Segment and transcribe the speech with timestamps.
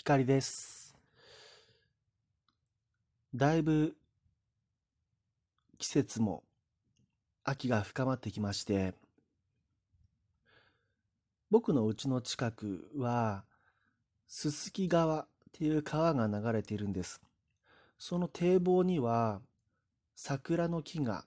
[0.00, 0.96] 光です。
[3.34, 3.94] だいぶ
[5.76, 6.42] 季節も
[7.44, 8.94] 秋が深まってきまして、
[11.50, 13.44] 僕の家の近くは、
[14.26, 17.20] すすき川っていう川が流れているんです。
[17.98, 19.42] その堤防には、
[20.16, 21.26] 桜の木が、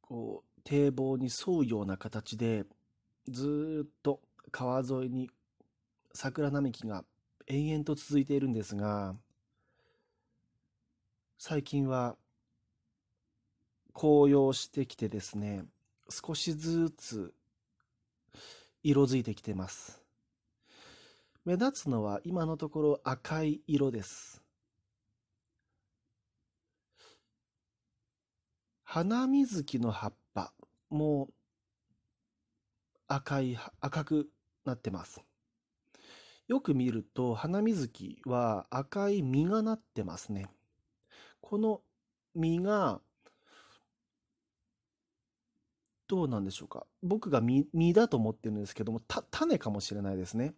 [0.00, 2.66] こう、堤防に沿うような形で、
[3.28, 4.20] ずっと
[4.52, 5.28] 川沿いに
[6.14, 7.04] 桜並木が
[7.46, 9.16] 延々と続いているんですが、
[11.38, 12.16] 最近は
[13.94, 15.64] 紅葉してきてですね、
[16.08, 17.34] 少しずつ
[18.82, 20.02] 色づいてきてます。
[21.44, 24.42] 目立つのは今のところ赤い色です。
[28.84, 30.52] 花水木の葉っぱ
[30.90, 31.30] も
[33.08, 34.28] 赤い、赤く
[34.64, 35.22] なってます。
[36.48, 40.50] よく見ると、ハナミズキは赤い実がなってますね。
[41.40, 41.80] この
[42.34, 43.00] 実が、
[46.08, 46.86] どうなんでしょうか。
[47.02, 50.54] 僕が実実だと思ってるんですけども、た種かもしれないですね。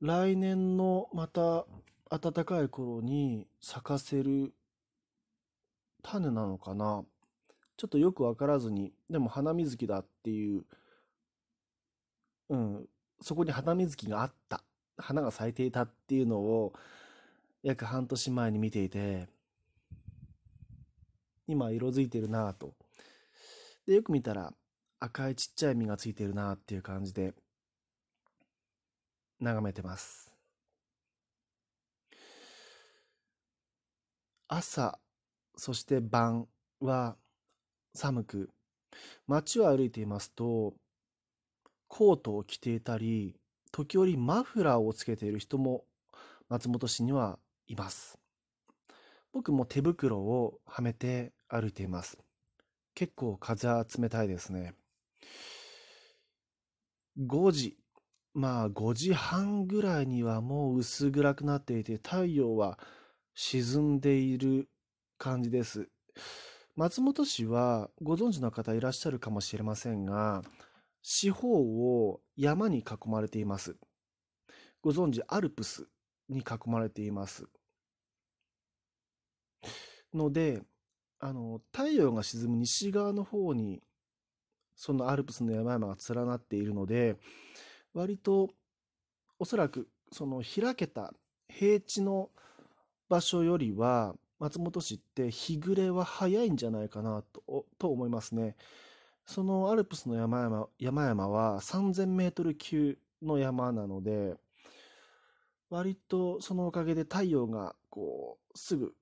[0.00, 1.66] 来年のまた
[2.10, 4.54] 暖かい頃に咲かせる
[6.02, 7.04] 種なのかな。
[7.76, 10.64] ちょっとよくわからずに、でも花水木だっていう、
[12.50, 12.88] うん、
[13.20, 14.62] そこに花水木があった。
[14.98, 16.72] 花が咲いていたっていうのを
[17.62, 19.28] 約半年前に見ていて
[21.46, 22.74] 今色づいてるなぁと。
[23.86, 24.52] でよく見たら
[25.00, 27.32] 赤いちっちゃい実がついてるなっていう感じで
[29.40, 30.36] 眺めてます。
[34.48, 34.98] 朝
[35.56, 36.48] そして晩
[36.80, 37.16] は
[37.94, 38.50] 寒く
[39.26, 40.74] 街を歩いていますと
[41.88, 43.34] コートを着ていたり
[43.72, 45.84] 時折マフラーをつけている人も
[46.48, 48.18] 松本市にはいます。
[49.32, 52.18] 僕も手袋をはめて歩いています。
[52.94, 54.74] 結構風は冷たいですね。
[57.18, 57.76] 5時、
[58.32, 62.78] まあ5時半ぐらいにはもう薄暗くなっていて太陽は
[63.34, 64.68] 沈んでいる
[65.18, 65.88] 感じです。
[66.76, 70.42] 松本市はご存知の方いらっしゃるかもしれませんが、
[71.02, 73.76] 四方を山に囲まれています。
[74.82, 75.88] ご存知、アルプス
[76.28, 77.48] に囲まれています。
[80.14, 80.62] ので、
[81.20, 83.82] あの、太陽が沈む西側の方に、
[84.76, 87.16] そのアルプスの山々が連なっているので、
[87.92, 88.50] 割と、
[89.38, 91.12] おそらく、その開けた
[91.48, 92.30] 平地の
[93.08, 98.56] 場所よりは、松本市って日暮れは早いんじゃないかなとと思いますね。
[99.28, 104.34] そのアルプスの山々山々は3000メートル級の山なので、
[105.68, 108.94] 割とそのおかげで太陽がこうすぐ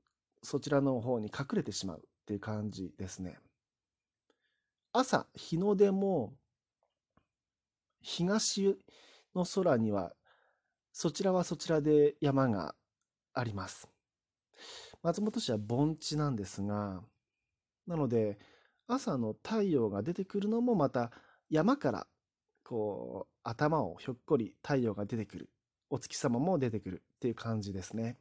[0.42, 3.38] そちらの方に隠れてしまうっていう感じですね。
[4.92, 6.34] 朝、日の出も
[8.00, 8.76] 東
[9.32, 10.12] の空には
[10.92, 12.74] そちらはそちらで山が
[13.32, 13.88] あります。
[15.04, 17.00] 松本市は盆地なんですが、
[17.86, 18.40] なので、
[18.88, 21.10] 朝の太陽が出てくるのもまた
[21.50, 22.06] 山から
[22.64, 25.50] こう頭をひょっこり太陽が出てくる
[25.90, 28.16] お月様も出てくるっていう感じですね。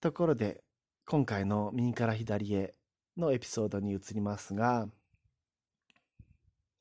[0.00, 0.62] ところで
[1.06, 2.74] 今回の右から左へ
[3.16, 4.88] のエピソードに移りますが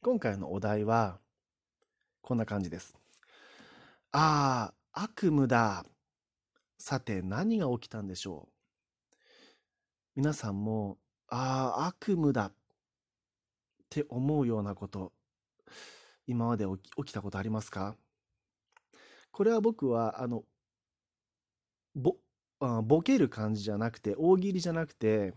[0.02, 1.20] 今回のお題は
[2.22, 2.96] こんな感じです
[4.12, 5.86] ああ悪夢だ。
[6.78, 8.53] さて何が起きたんでしょう？
[10.16, 12.54] 皆さんも、ああ、悪夢だっ
[13.90, 15.12] て思うようなこと、
[16.28, 17.96] 今まで起き起きたことありますか？
[19.32, 20.44] これは僕は、あの、
[21.96, 22.16] ぼ、
[22.60, 25.34] あボケる感じじゃなくて、大喜利じゃなくて、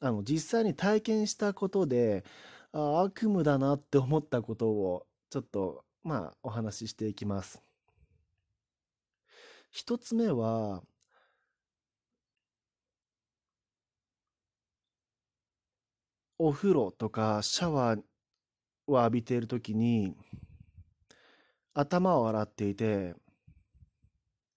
[0.00, 2.24] あの、実際に体験したことで、
[2.72, 7.62] あ悪夢だなって思ったことを、ちょっと、まあ、お話ししていきます。
[9.70, 10.82] 一つ目は、
[16.38, 18.00] お風呂とかシャワー
[18.86, 20.14] を浴びている時に
[21.74, 23.14] 頭を洗っていて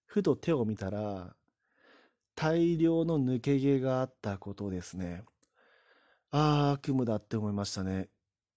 [0.06, 1.34] ふと手を見たら
[2.34, 5.22] 大量の抜け毛があったことですね。
[6.30, 8.08] ああ、悪夢だって思いましたね。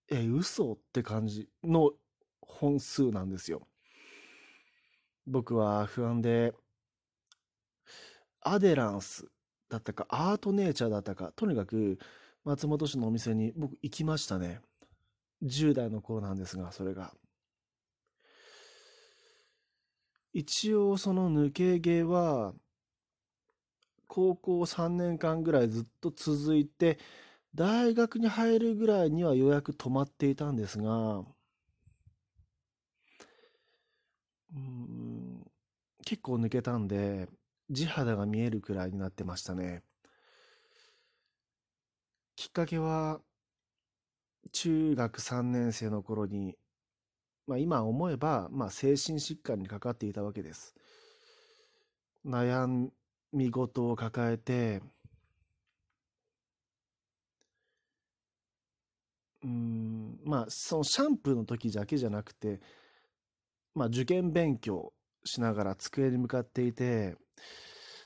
[0.10, 1.92] え、嘘って感じの
[2.42, 3.68] 本数なんですよ。
[5.28, 6.54] 僕は不安で、
[8.42, 9.28] アデランス
[9.70, 11.98] だったか、アートネイチャーだったか、とにかく
[12.46, 14.62] 松本市のお店に僕行きましたね。
[15.44, 17.12] 10代の頃なんですが、それが。
[20.32, 22.54] 一応その抜け毛は、
[24.08, 27.00] 高校3年間ぐらいずっと続いて、
[27.56, 31.24] 大学に入るぐらいにはようやく止まっていたんですが、
[34.54, 35.46] うん、
[36.06, 37.28] 結構抜けたんで、
[37.72, 39.84] 地肌が見えるくらいになってましたね。
[42.56, 43.20] きっかけは、
[44.54, 46.56] 中学3年生の頃に、
[47.48, 50.74] まあ今思えば、まあ精神疾患にかかっていたわけです。
[52.26, 52.88] 悩
[53.34, 54.82] み事を抱えて、
[59.44, 62.62] うん、まあそのシャンプーの時だけじゃなくて、
[63.74, 64.94] まあ受験勉強
[65.26, 67.18] しながら机に向かっていて、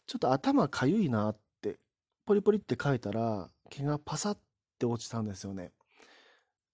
[0.07, 1.77] ちょっと頭かゆいなって、
[2.25, 4.39] ポリポリって書いたら、毛がパサっ
[4.79, 5.71] て落ちたんですよね。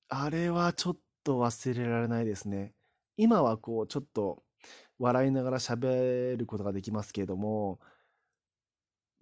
[0.10, 2.74] あれはちょっと忘れられないですね。
[3.18, 4.44] 今はこう、ちょっと
[5.00, 7.80] 笑いながら喋ることができますけれども、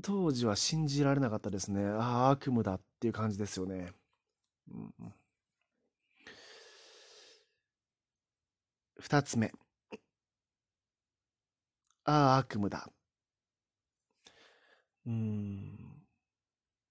[0.01, 1.83] 当時は信じられなかったですね。
[1.85, 3.93] ああ、悪夢だっていう感じですよね。
[4.71, 5.13] うん、
[8.99, 9.51] 二つ目。
[12.05, 12.89] ああ、悪夢だ。
[15.05, 15.92] うん。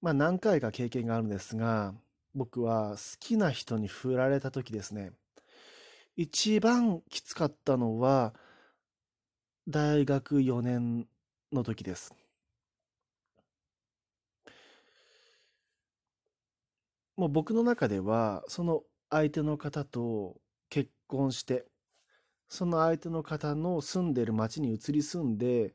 [0.03, 1.95] まあ何回か経験があるんですが、
[2.35, 5.13] 僕は好きな人に振られた時ですね。
[6.17, 8.35] 一番きつかったのは、
[9.69, 11.07] 大学4年
[11.53, 12.13] の時です。
[17.17, 21.65] もう僕の中では、その相手の方と結婚して、
[22.49, 25.75] その相手の方の住んでる町に移り住んで、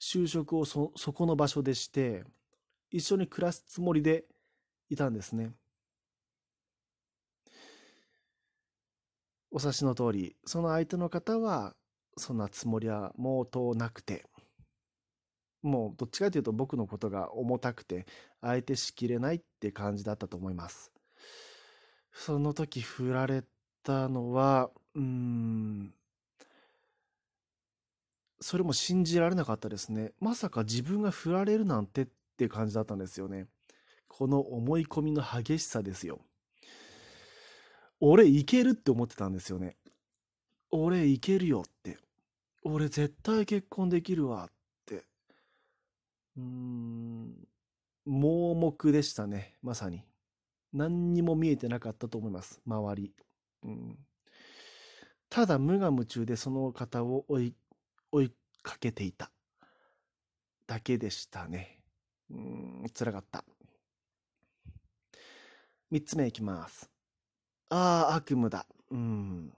[0.00, 2.24] 就職をそ、そこの場所でして、
[2.90, 4.24] 一緒に暮らすつもりで
[4.88, 5.52] いたんですね。
[9.50, 11.74] お察しの通り、その相手の方は、
[12.16, 14.24] そんなつもりは毛頭なくて、
[15.62, 18.06] もうどっちかというと僕のことが重たくて、
[18.40, 20.92] 相手しきれないって感じだったと思います。
[22.12, 23.44] その時振られ
[23.82, 25.94] たのは、うん、
[28.40, 30.12] それも信じられなかったですね。
[30.20, 32.08] まさか自分が振られるなんてっ
[32.38, 33.48] っていう感じだったんですよね。
[34.06, 36.20] この思い込みの激しさですよ。
[37.98, 39.76] 俺いけるって思ってたんですよね。
[40.70, 41.98] 俺いけるよって。
[42.62, 44.52] 俺絶対結婚できるわっ
[44.86, 45.04] て。
[46.36, 47.34] うーん、
[48.06, 50.04] 盲目でしたね、まさに。
[50.72, 53.12] 何にも見えてなかったと思います、周り。
[53.64, 53.98] うん、
[55.28, 57.54] ただ無我夢中でその方を追い
[58.12, 58.32] 追い
[58.62, 59.32] かけていた
[60.68, 61.77] だけでしたね。
[62.30, 63.44] うん、辛かった。
[65.90, 66.90] 三つ目いきます。
[67.70, 68.66] ああ、悪夢だ。
[68.90, 69.52] うん。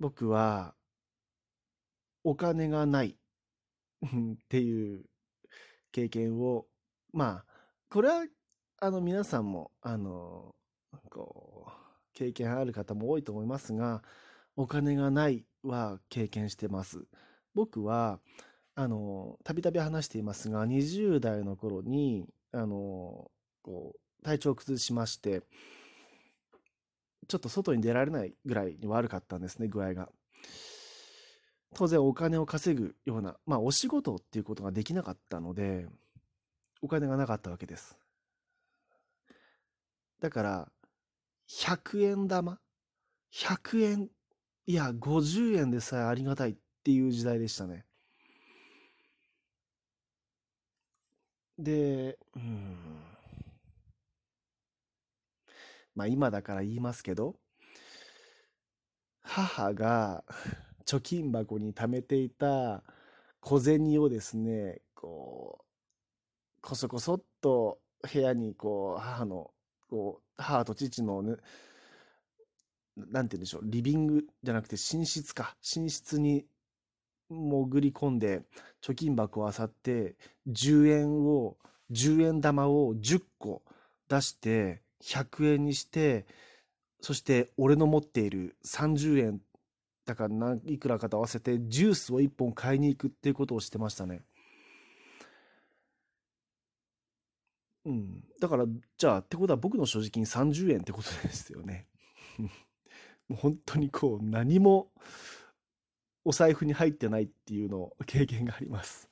[0.00, 0.74] 僕は、
[2.24, 5.04] お金がないっていう
[5.92, 6.66] 経験を、
[7.12, 7.44] まあ、
[7.88, 8.26] これは、
[8.80, 10.54] あの、皆さんも、あの、
[11.10, 11.72] こう、
[12.12, 14.02] 経験ある方も多いと思いますが、
[14.56, 17.06] お金がないは経験してます。
[17.54, 18.20] 僕は、
[18.80, 23.28] あの、たびたび話していますが、20代の頃に、あの、
[23.60, 25.42] こう、体調を崩しまして、
[27.26, 30.08] ちょっと外に出られないぐらいに悪かったんですね、具合が。
[31.74, 35.88] 当然お金を稼ぐような、まあお仕事っていうことができなかったので、
[36.80, 37.98] お金がなかったわけです。
[40.20, 40.72] だから、
[41.48, 42.60] 100円玉
[43.32, 44.10] ?100 円
[44.66, 47.87] いや、50円でさえありがたいっていう時代でしたね。
[51.58, 52.76] で、うん。
[55.94, 57.34] まあ今だから言いますけど、
[59.22, 60.24] 母が
[60.86, 62.82] 貯金箱に貯めていた
[63.40, 65.64] 小銭をですね、こう、
[66.62, 67.78] こそこそっと
[68.12, 69.50] 部屋にこう、母の、
[69.90, 71.36] こう、母と父のね、
[72.96, 75.56] なんて言うんでしょう、リビングじゃなくて寝室か。
[75.76, 76.46] 寝室に
[77.30, 78.42] 潜り込んで、
[78.82, 80.16] 貯金箱を漁って、
[80.48, 81.56] 10円を、
[81.90, 83.62] 10円玉を10個
[84.08, 86.26] 出して、100円にして、
[87.00, 89.40] そして俺の持っている30円
[90.08, 94.22] だから何いくらかと合わせてジュースを1本買いに行くっていうことをしてましたね。
[97.84, 98.24] うん。
[98.40, 98.64] だから、
[98.96, 101.86] じゃあ、ってことは僕の所持金30円ってことですよね。
[103.28, 104.90] もう本当にこう何も
[106.24, 109.08] お財布に入ってないっていうのを 経験があります。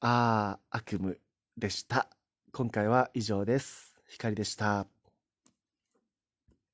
[0.00, 1.18] ああ、悪夢
[1.56, 2.08] でした。
[2.52, 3.96] 今回は以上です。
[4.08, 4.86] 光でした。